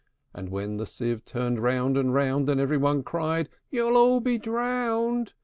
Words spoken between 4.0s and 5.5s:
be drowned!"